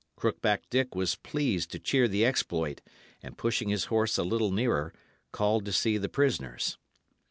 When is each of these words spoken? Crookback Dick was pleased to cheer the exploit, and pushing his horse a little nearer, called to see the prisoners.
Crookback 0.15 0.63
Dick 0.71 0.95
was 0.95 1.13
pleased 1.13 1.69
to 1.69 1.77
cheer 1.79 2.07
the 2.07 2.25
exploit, 2.25 2.81
and 3.21 3.37
pushing 3.37 3.69
his 3.69 3.85
horse 3.93 4.17
a 4.17 4.23
little 4.23 4.49
nearer, 4.49 4.91
called 5.31 5.63
to 5.65 5.71
see 5.71 5.95
the 5.99 6.09
prisoners. 6.09 6.79